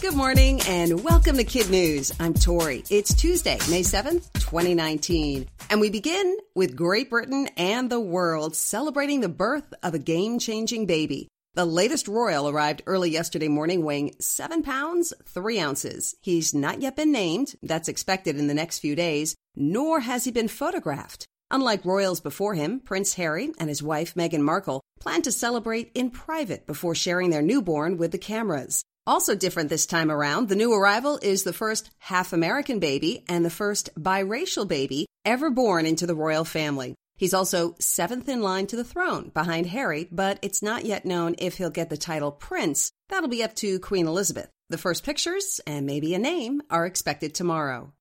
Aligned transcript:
Good 0.00 0.16
morning 0.16 0.62
and 0.66 1.04
welcome 1.04 1.36
to 1.36 1.44
Kid 1.44 1.68
News. 1.68 2.10
I'm 2.18 2.32
Tori. 2.32 2.84
It's 2.88 3.12
Tuesday, 3.12 3.58
May 3.68 3.82
7th, 3.82 4.32
2019. 4.32 5.46
And 5.68 5.78
we 5.78 5.90
begin 5.90 6.38
with 6.54 6.74
Great 6.74 7.10
Britain 7.10 7.50
and 7.58 7.90
the 7.90 8.00
world 8.00 8.56
celebrating 8.56 9.20
the 9.20 9.28
birth 9.28 9.74
of 9.82 9.92
a 9.92 9.98
game 9.98 10.38
changing 10.38 10.86
baby. 10.86 11.28
The 11.52 11.66
latest 11.66 12.08
royal 12.08 12.48
arrived 12.48 12.82
early 12.86 13.10
yesterday 13.10 13.48
morning 13.48 13.84
weighing 13.84 14.14
7 14.18 14.62
pounds, 14.62 15.12
3 15.26 15.60
ounces. 15.60 16.14
He's 16.22 16.54
not 16.54 16.80
yet 16.80 16.96
been 16.96 17.12
named. 17.12 17.56
That's 17.62 17.88
expected 17.88 18.38
in 18.38 18.46
the 18.46 18.54
next 18.54 18.78
few 18.78 18.96
days, 18.96 19.36
nor 19.54 20.00
has 20.00 20.24
he 20.24 20.30
been 20.30 20.48
photographed. 20.48 21.26
Unlike 21.50 21.84
royals 21.84 22.22
before 22.22 22.54
him, 22.54 22.80
Prince 22.80 23.14
Harry 23.14 23.52
and 23.58 23.68
his 23.68 23.82
wife 23.82 24.14
Meghan 24.14 24.40
Markle 24.40 24.80
plan 24.98 25.20
to 25.22 25.32
celebrate 25.32 25.90
in 25.94 26.10
private 26.10 26.66
before 26.66 26.94
sharing 26.94 27.28
their 27.28 27.42
newborn 27.42 27.98
with 27.98 28.12
the 28.12 28.18
cameras. 28.18 28.82
Also 29.10 29.34
different 29.34 29.68
this 29.70 29.86
time 29.86 30.08
around, 30.08 30.48
the 30.48 30.54
new 30.54 30.72
arrival 30.72 31.18
is 31.20 31.42
the 31.42 31.52
first 31.52 31.90
half 31.98 32.32
American 32.32 32.78
baby 32.78 33.24
and 33.28 33.44
the 33.44 33.50
first 33.50 33.92
biracial 33.98 34.68
baby 34.68 35.04
ever 35.24 35.50
born 35.50 35.84
into 35.84 36.06
the 36.06 36.14
royal 36.14 36.44
family. 36.44 36.94
He's 37.16 37.34
also 37.34 37.74
seventh 37.80 38.28
in 38.28 38.40
line 38.40 38.68
to 38.68 38.76
the 38.76 38.84
throne 38.84 39.32
behind 39.34 39.66
Harry, 39.66 40.06
but 40.12 40.38
it's 40.42 40.62
not 40.62 40.84
yet 40.84 41.04
known 41.04 41.34
if 41.38 41.56
he'll 41.56 41.70
get 41.70 41.90
the 41.90 41.96
title 41.96 42.30
prince. 42.30 42.92
That'll 43.08 43.28
be 43.28 43.42
up 43.42 43.56
to 43.56 43.80
Queen 43.80 44.06
Elizabeth. 44.06 44.48
The 44.68 44.78
first 44.78 45.02
pictures 45.02 45.60
and 45.66 45.86
maybe 45.86 46.14
a 46.14 46.18
name 46.20 46.62
are 46.70 46.86
expected 46.86 47.34
tomorrow. 47.34 47.92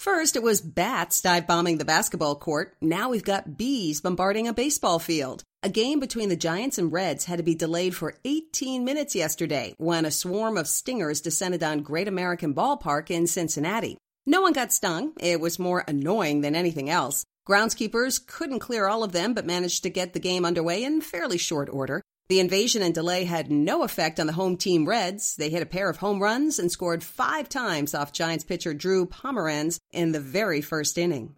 First, 0.00 0.34
it 0.34 0.42
was 0.42 0.62
bats 0.62 1.20
dive 1.20 1.46
bombing 1.46 1.76
the 1.76 1.84
basketball 1.84 2.34
court. 2.34 2.74
Now 2.80 3.10
we've 3.10 3.22
got 3.22 3.58
bees 3.58 4.00
bombarding 4.00 4.48
a 4.48 4.54
baseball 4.54 4.98
field. 4.98 5.44
A 5.62 5.68
game 5.68 6.00
between 6.00 6.30
the 6.30 6.36
Giants 6.36 6.78
and 6.78 6.90
Reds 6.90 7.26
had 7.26 7.36
to 7.36 7.42
be 7.42 7.54
delayed 7.54 7.94
for 7.94 8.14
18 8.24 8.82
minutes 8.82 9.14
yesterday 9.14 9.74
when 9.76 10.06
a 10.06 10.10
swarm 10.10 10.56
of 10.56 10.68
stingers 10.68 11.20
descended 11.20 11.62
on 11.62 11.82
Great 11.82 12.08
American 12.08 12.54
Ballpark 12.54 13.10
in 13.10 13.26
Cincinnati. 13.26 13.98
No 14.24 14.40
one 14.40 14.54
got 14.54 14.72
stung. 14.72 15.12
It 15.20 15.38
was 15.38 15.58
more 15.58 15.84
annoying 15.86 16.40
than 16.40 16.56
anything 16.56 16.88
else. 16.88 17.26
Groundskeepers 17.46 18.26
couldn't 18.26 18.60
clear 18.60 18.86
all 18.86 19.04
of 19.04 19.12
them, 19.12 19.34
but 19.34 19.44
managed 19.44 19.82
to 19.82 19.90
get 19.90 20.14
the 20.14 20.18
game 20.18 20.46
underway 20.46 20.82
in 20.82 21.02
fairly 21.02 21.36
short 21.36 21.68
order. 21.70 22.00
The 22.30 22.38
invasion 22.38 22.80
and 22.80 22.94
delay 22.94 23.24
had 23.24 23.50
no 23.50 23.82
effect 23.82 24.20
on 24.20 24.28
the 24.28 24.34
home 24.34 24.56
team 24.56 24.86
Reds. 24.88 25.34
They 25.34 25.50
hit 25.50 25.64
a 25.64 25.66
pair 25.66 25.90
of 25.90 25.96
home 25.96 26.22
runs 26.22 26.60
and 26.60 26.70
scored 26.70 27.02
five 27.02 27.48
times 27.48 27.92
off 27.92 28.12
Giants 28.12 28.44
pitcher 28.44 28.72
Drew 28.72 29.04
Pomeranz 29.04 29.80
in 29.90 30.12
the 30.12 30.20
very 30.20 30.60
first 30.60 30.96
inning. 30.96 31.34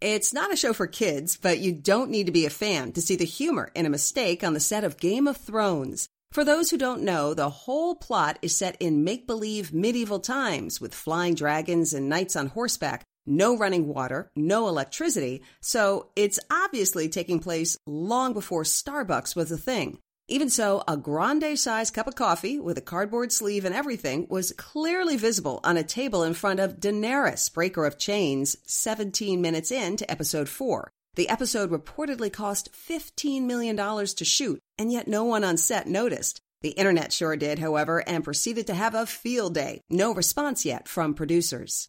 It's 0.00 0.34
not 0.34 0.52
a 0.52 0.56
show 0.56 0.72
for 0.72 0.88
kids, 0.88 1.36
but 1.36 1.60
you 1.60 1.72
don't 1.72 2.10
need 2.10 2.26
to 2.26 2.32
be 2.32 2.44
a 2.44 2.50
fan 2.50 2.90
to 2.94 3.00
see 3.00 3.14
the 3.14 3.24
humor 3.24 3.70
in 3.72 3.86
a 3.86 3.88
mistake 3.88 4.42
on 4.42 4.52
the 4.52 4.58
set 4.58 4.82
of 4.82 4.98
Game 4.98 5.28
of 5.28 5.36
Thrones. 5.36 6.08
For 6.32 6.44
those 6.44 6.70
who 6.70 6.76
don't 6.76 7.02
know, 7.02 7.32
the 7.32 7.48
whole 7.48 7.94
plot 7.94 8.40
is 8.42 8.58
set 8.58 8.76
in 8.80 9.04
make 9.04 9.28
believe 9.28 9.72
medieval 9.72 10.18
times 10.18 10.80
with 10.80 10.92
flying 10.92 11.36
dragons 11.36 11.94
and 11.94 12.08
knights 12.08 12.34
on 12.34 12.48
horseback, 12.48 13.04
no 13.26 13.56
running 13.56 13.88
water, 13.88 14.30
no 14.34 14.68
electricity, 14.68 15.42
so 15.60 16.10
it's 16.16 16.38
obviously 16.50 17.08
taking 17.08 17.40
place 17.40 17.76
long 17.86 18.32
before 18.32 18.62
Starbucks 18.62 19.34
was 19.34 19.50
a 19.50 19.58
thing. 19.58 19.98
Even 20.28 20.50
so, 20.50 20.82
a 20.88 20.96
grande 20.96 21.56
sized 21.56 21.94
cup 21.94 22.08
of 22.08 22.16
coffee 22.16 22.58
with 22.58 22.76
a 22.76 22.80
cardboard 22.80 23.30
sleeve 23.30 23.64
and 23.64 23.74
everything 23.74 24.26
was 24.28 24.52
clearly 24.56 25.16
visible 25.16 25.60
on 25.62 25.76
a 25.76 25.84
table 25.84 26.24
in 26.24 26.34
front 26.34 26.58
of 26.58 26.80
Daenerys, 26.80 27.52
Breaker 27.52 27.86
of 27.86 27.96
Chains, 27.96 28.56
17 28.66 29.40
minutes 29.40 29.70
into 29.70 30.10
episode 30.10 30.48
4. 30.48 30.90
The 31.14 31.28
episode 31.28 31.70
reportedly 31.70 32.32
cost 32.32 32.70
$15 32.72 33.42
million 33.42 33.76
to 33.76 34.24
shoot, 34.24 34.60
and 34.76 34.90
yet 34.90 35.06
no 35.06 35.24
one 35.24 35.44
on 35.44 35.56
set 35.56 35.86
noticed. 35.86 36.40
The 36.62 36.70
internet 36.70 37.12
sure 37.12 37.36
did, 37.36 37.60
however, 37.60 38.02
and 38.06 38.24
proceeded 38.24 38.66
to 38.66 38.74
have 38.74 38.96
a 38.96 39.06
field 39.06 39.54
day. 39.54 39.80
No 39.88 40.12
response 40.12 40.64
yet 40.64 40.88
from 40.88 41.14
producers. 41.14 41.88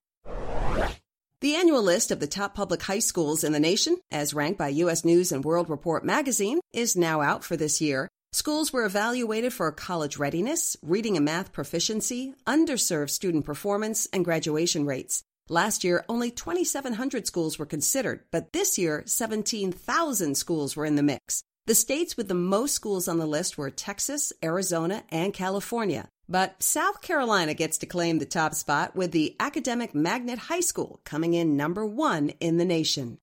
The 1.39 1.53
annual 1.53 1.83
list 1.83 2.09
of 2.09 2.19
the 2.19 2.25
top 2.25 2.55
public 2.55 2.81
high 2.81 2.97
schools 2.97 3.43
in 3.43 3.53
the 3.53 3.59
nation, 3.59 3.97
as 4.09 4.33
ranked 4.33 4.57
by 4.57 4.69
U.S. 4.69 5.05
News 5.05 5.31
and 5.31 5.45
World 5.45 5.69
Report 5.69 6.03
magazine, 6.03 6.59
is 6.73 6.95
now 6.95 7.21
out 7.21 7.43
for 7.43 7.55
this 7.55 7.79
year. 7.79 8.07
Schools 8.31 8.73
were 8.73 8.85
evaluated 8.85 9.53
for 9.53 9.71
college 9.71 10.17
readiness, 10.17 10.75
reading 10.81 11.15
and 11.15 11.25
math 11.25 11.53
proficiency, 11.53 12.33
underserved 12.47 13.11
student 13.11 13.45
performance, 13.45 14.07
and 14.11 14.25
graduation 14.25 14.87
rates. 14.87 15.21
Last 15.47 15.83
year, 15.83 16.03
only 16.09 16.31
2,700 16.31 17.27
schools 17.27 17.59
were 17.59 17.67
considered, 17.67 18.21
but 18.31 18.51
this 18.51 18.79
year, 18.79 19.03
17,000 19.05 20.35
schools 20.35 20.75
were 20.75 20.85
in 20.85 20.95
the 20.95 21.03
mix. 21.03 21.43
The 21.67 21.75
states 21.75 22.17
with 22.17 22.29
the 22.29 22.33
most 22.33 22.73
schools 22.73 23.07
on 23.07 23.19
the 23.19 23.27
list 23.27 23.59
were 23.59 23.69
Texas, 23.69 24.33
Arizona, 24.43 25.03
and 25.09 25.35
California. 25.35 26.09
But 26.29 26.61
South 26.61 27.01
Carolina 27.01 27.53
gets 27.53 27.77
to 27.77 27.85
claim 27.85 28.19
the 28.19 28.25
top 28.25 28.53
spot 28.53 28.95
with 28.95 29.11
the 29.11 29.35
Academic 29.39 29.95
Magnet 29.95 30.37
High 30.37 30.59
School 30.59 30.99
coming 31.05 31.33
in 31.33 31.55
number 31.55 31.85
one 31.85 32.29
in 32.41 32.57
the 32.57 32.65
nation. 32.65 33.17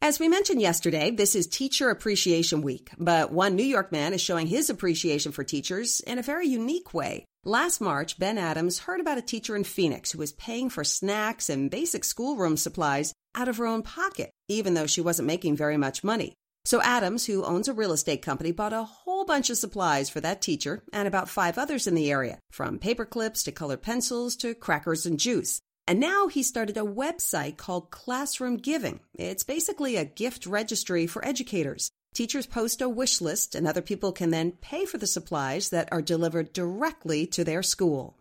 As 0.00 0.18
we 0.18 0.28
mentioned 0.28 0.62
yesterday, 0.62 1.10
this 1.10 1.34
is 1.34 1.46
Teacher 1.46 1.90
Appreciation 1.90 2.62
Week, 2.62 2.88
but 2.96 3.32
one 3.32 3.56
New 3.56 3.64
York 3.64 3.92
man 3.92 4.14
is 4.14 4.22
showing 4.22 4.46
his 4.46 4.70
appreciation 4.70 5.32
for 5.32 5.44
teachers 5.44 6.00
in 6.00 6.18
a 6.18 6.22
very 6.22 6.46
unique 6.46 6.94
way. 6.94 7.26
Last 7.44 7.80
March, 7.80 8.18
Ben 8.18 8.38
Adams 8.38 8.78
heard 8.78 9.00
about 9.00 9.18
a 9.18 9.22
teacher 9.22 9.54
in 9.54 9.64
Phoenix 9.64 10.12
who 10.12 10.18
was 10.18 10.32
paying 10.32 10.70
for 10.70 10.84
snacks 10.84 11.50
and 11.50 11.70
basic 11.70 12.04
schoolroom 12.04 12.56
supplies 12.56 13.12
out 13.34 13.48
of 13.48 13.58
her 13.58 13.66
own 13.66 13.82
pocket, 13.82 14.30
even 14.48 14.74
though 14.74 14.86
she 14.86 15.00
wasn't 15.00 15.26
making 15.26 15.56
very 15.56 15.76
much 15.76 16.02
money. 16.02 16.34
So 16.68 16.82
Adams, 16.82 17.24
who 17.24 17.46
owns 17.46 17.66
a 17.66 17.72
real 17.72 17.92
estate 17.92 18.20
company, 18.20 18.52
bought 18.52 18.74
a 18.74 18.82
whole 18.82 19.24
bunch 19.24 19.48
of 19.48 19.56
supplies 19.56 20.10
for 20.10 20.20
that 20.20 20.42
teacher 20.42 20.82
and 20.92 21.08
about 21.08 21.30
five 21.30 21.56
others 21.56 21.86
in 21.86 21.94
the 21.94 22.10
area, 22.10 22.40
from 22.50 22.78
paper 22.78 23.06
clips 23.06 23.42
to 23.44 23.52
colored 23.52 23.80
pencils 23.80 24.36
to 24.36 24.54
crackers 24.54 25.06
and 25.06 25.18
juice. 25.18 25.62
And 25.86 25.98
now 25.98 26.26
he 26.26 26.42
started 26.42 26.76
a 26.76 26.80
website 26.80 27.56
called 27.56 27.90
Classroom 27.90 28.58
Giving. 28.58 29.00
It's 29.14 29.44
basically 29.44 29.96
a 29.96 30.04
gift 30.04 30.44
registry 30.44 31.06
for 31.06 31.24
educators. 31.24 31.90
Teachers 32.12 32.46
post 32.46 32.82
a 32.82 32.88
wish 32.90 33.22
list, 33.22 33.54
and 33.54 33.66
other 33.66 33.80
people 33.80 34.12
can 34.12 34.28
then 34.28 34.52
pay 34.52 34.84
for 34.84 34.98
the 34.98 35.06
supplies 35.06 35.70
that 35.70 35.88
are 35.90 36.02
delivered 36.02 36.52
directly 36.52 37.26
to 37.28 37.44
their 37.44 37.62
school. 37.62 38.14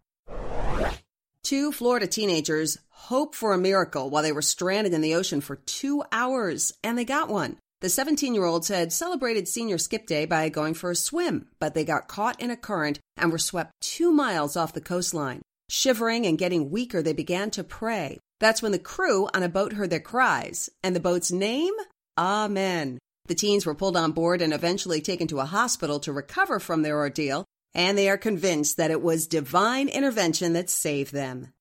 Two 1.44 1.74
Florida 1.74 2.08
teenagers 2.08 2.78
hoped 2.92 3.36
for 3.36 3.54
a 3.54 3.58
miracle 3.58 4.10
while 4.10 4.24
they 4.24 4.32
were 4.32 4.42
stranded 4.42 4.94
in 4.94 5.02
the 5.02 5.16
ocean 5.16 5.42
for 5.42 5.58
two 5.58 6.02
hours, 6.14 6.72
and 6.82 6.98
they 6.98 7.04
got 7.04 7.28
one. 7.28 7.58
The 7.80 7.90
17 7.90 8.34
year 8.34 8.46
olds 8.46 8.70
had 8.70 8.92
celebrated 8.92 9.48
senior 9.48 9.78
skip 9.78 10.08
day 10.08 10.26
by 10.26 10.50
going 10.50 10.74
for 10.74 10.90
a 10.90 10.96
swim, 10.96 11.50
but 11.60 11.76
they 11.76 11.86
got 11.86 12.08
caught 12.08 12.42
in 12.42 12.50
a 12.50 12.58
current 12.58 13.00
and 13.16 13.32
were 13.32 13.38
swept 13.38 13.72
two 13.82 14.12
miles 14.12 14.58
off 14.58 14.74
the 14.74 14.82
coastline. 14.82 15.44
Shivering 15.70 16.26
and 16.26 16.40
getting 16.40 16.72
weaker, 16.72 17.04
they 17.04 17.14
began 17.14 17.52
to 17.52 17.64
pray. 17.64 18.18
That's 18.40 18.64
when 18.64 18.72
the 18.72 18.80
crew 18.80 19.30
on 19.32 19.44
a 19.44 19.50
boat 19.50 19.74
heard 19.74 19.92
their 19.92 20.00
cries, 20.00 20.72
and 20.82 20.96
the 20.96 21.00
boat's 21.00 21.32
name? 21.32 21.74
Amen. 22.18 22.98
The 23.28 23.36
teens 23.36 23.64
were 23.64 23.76
pulled 23.76 23.98
on 23.98 24.12
board 24.12 24.42
and 24.42 24.54
eventually 24.54 25.02
taken 25.02 25.28
to 25.28 25.40
a 25.40 25.46
hospital 25.46 26.00
to 26.00 26.12
recover 26.12 26.60
from 26.60 26.82
their 26.82 26.98
ordeal, 26.98 27.46
and 27.76 27.96
they 27.96 28.10
are 28.10 28.18
convinced 28.18 28.78
that 28.78 28.92
it 28.92 29.04
was 29.04 29.28
divine 29.28 29.88
intervention 29.88 30.54
that 30.54 30.72
saved 30.72 31.14
them. 31.14 31.54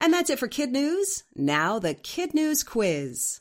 And 0.00 0.14
that's 0.14 0.30
it 0.30 0.38
for 0.38 0.48
Kid 0.48 0.72
News. 0.72 1.24
Now, 1.34 1.78
the 1.78 1.92
Kid 1.92 2.32
News 2.32 2.62
quiz. 2.62 3.40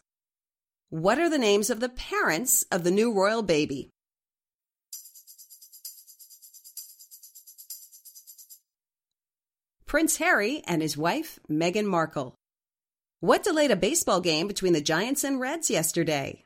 What 0.89 1.19
are 1.19 1.29
the 1.29 1.37
names 1.37 1.69
of 1.69 1.81
the 1.81 1.89
parents 1.89 2.65
of 2.71 2.83
the 2.83 2.89
new 2.89 3.13
royal 3.13 3.43
baby? 3.43 3.91
Prince 9.85 10.17
Harry 10.17 10.63
and 10.65 10.81
his 10.81 10.97
wife, 10.97 11.39
Meghan 11.47 11.85
Markle. 11.85 12.33
What 13.19 13.43
delayed 13.43 13.69
a 13.69 13.75
baseball 13.75 14.19
game 14.19 14.47
between 14.47 14.73
the 14.73 14.81
Giants 14.81 15.23
and 15.23 15.39
Reds 15.39 15.69
yesterday? 15.69 16.45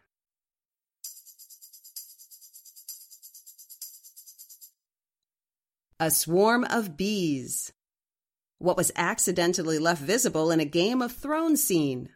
A 6.01 6.12
swarm 6.12 6.66
of 6.66 6.98
bees. 6.98 7.72
What 8.57 8.75
was 8.75 8.92
accidentally 8.98 9.80
left 9.80 10.01
visible 10.01 10.51
in 10.51 10.60
a 10.60 10.66
Game 10.66 11.01
of 11.01 11.13
Thrones 11.13 11.63
scene? 11.63 12.10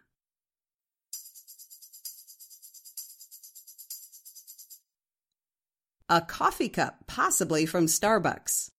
A 6.10 6.22
coffee 6.22 6.70
cup, 6.70 7.06
possibly 7.06 7.66
from 7.66 7.84
Starbucks. 7.84 8.70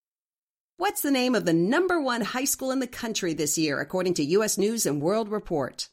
What's 0.78 1.02
the 1.02 1.12
name 1.12 1.36
of 1.36 1.46
the 1.46 1.54
number 1.54 2.02
one 2.02 2.22
high 2.22 2.46
school 2.46 2.72
in 2.72 2.80
the 2.80 2.88
country 2.88 3.36
this 3.36 3.56
year, 3.56 3.80
according 3.80 4.16
to 4.16 4.24
U.S. 4.24 4.58
News 4.58 4.88
and 4.88 5.00
World 5.00 5.30
Report? 5.30 5.90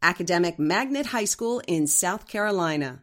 Academic 0.00 0.60
Magnet 0.60 1.06
High 1.06 1.24
School 1.24 1.60
in 1.66 1.88
South 1.88 2.28
Carolina. 2.28 3.02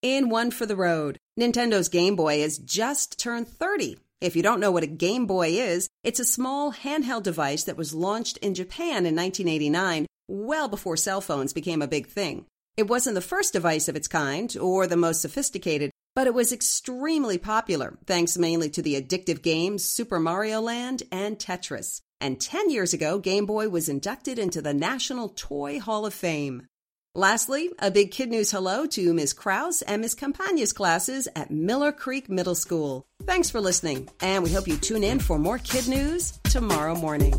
In 0.00 0.30
One 0.30 0.50
for 0.50 0.64
the 0.64 0.76
Road, 0.76 1.18
Nintendo's 1.38 1.90
Game 1.90 2.16
Boy 2.16 2.40
has 2.40 2.56
just 2.56 3.18
turned 3.18 3.46
30. 3.46 3.98
If 4.22 4.36
you 4.36 4.42
don't 4.42 4.60
know 4.60 4.70
what 4.70 4.84
a 4.84 4.86
Game 4.86 5.26
Boy 5.26 5.48
is, 5.48 5.90
it's 6.02 6.20
a 6.20 6.24
small 6.24 6.72
handheld 6.72 7.24
device 7.24 7.64
that 7.64 7.76
was 7.76 7.92
launched 7.92 8.38
in 8.38 8.54
Japan 8.54 9.04
in 9.04 9.14
1989 9.14 10.06
well 10.28 10.68
before 10.68 10.96
cell 10.96 11.20
phones 11.20 11.52
became 11.52 11.82
a 11.82 11.88
big 11.88 12.06
thing. 12.06 12.46
It 12.76 12.88
wasn't 12.88 13.14
the 13.14 13.20
first 13.20 13.52
device 13.52 13.88
of 13.88 13.96
its 13.96 14.08
kind 14.08 14.56
or 14.58 14.86
the 14.86 14.96
most 14.96 15.20
sophisticated, 15.20 15.90
but 16.14 16.26
it 16.26 16.34
was 16.34 16.52
extremely 16.52 17.38
popular 17.38 17.98
thanks 18.06 18.38
mainly 18.38 18.70
to 18.70 18.82
the 18.82 19.00
addictive 19.00 19.42
games 19.42 19.84
Super 19.84 20.18
Mario 20.18 20.60
Land 20.60 21.02
and 21.12 21.38
Tetris. 21.38 22.00
And 22.20 22.40
10 22.40 22.70
years 22.70 22.94
ago, 22.94 23.18
Game 23.18 23.46
Boy 23.46 23.68
was 23.68 23.88
inducted 23.88 24.38
into 24.38 24.62
the 24.62 24.72
National 24.72 25.28
Toy 25.28 25.80
Hall 25.80 26.06
of 26.06 26.14
Fame. 26.14 26.66
Lastly, 27.14 27.68
a 27.78 27.90
big 27.90 28.10
kid 28.10 28.30
news 28.30 28.50
hello 28.50 28.86
to 28.86 29.12
Ms. 29.12 29.34
Kraus 29.34 29.82
and 29.82 30.00
Ms. 30.00 30.14
Campagna's 30.14 30.72
classes 30.72 31.28
at 31.36 31.50
Miller 31.50 31.92
Creek 31.92 32.30
Middle 32.30 32.54
School. 32.54 33.04
Thanks 33.24 33.50
for 33.50 33.60
listening, 33.60 34.08
and 34.22 34.42
we 34.42 34.50
hope 34.50 34.66
you 34.66 34.78
tune 34.78 35.04
in 35.04 35.18
for 35.18 35.38
more 35.38 35.58
kid 35.58 35.88
news 35.88 36.38
tomorrow 36.44 36.94
morning. 36.94 37.34